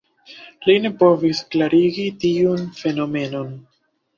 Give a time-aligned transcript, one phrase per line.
[0.69, 3.57] Li ne povis klarigi tiun fenomenon.